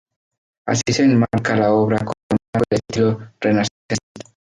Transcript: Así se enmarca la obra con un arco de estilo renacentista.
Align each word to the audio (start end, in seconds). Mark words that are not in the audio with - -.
Así 0.65 0.81
se 0.93 1.03
enmarca 1.03 1.55
la 1.55 1.71
obra 1.75 1.99
con 1.99 2.15
un 2.31 2.37
arco 2.55 2.65
de 2.71 2.77
estilo 2.91 3.19
renacentista. 3.39 4.31